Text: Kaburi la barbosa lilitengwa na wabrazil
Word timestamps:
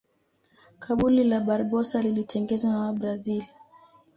Kaburi 0.79 1.23
la 1.23 1.39
barbosa 1.39 2.01
lilitengwa 2.01 2.57
na 2.63 2.79
wabrazil 2.79 3.43